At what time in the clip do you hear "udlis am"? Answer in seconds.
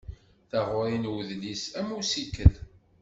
1.15-1.89